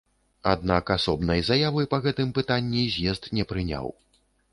Аднак 0.51 0.85
асобнай 0.95 1.43
заявы 1.49 1.83
па 1.91 1.99
гэтым 2.05 2.31
пытанні 2.39 2.87
з'езд 2.95 3.29
не 3.41 3.47
прыняў. 3.53 3.93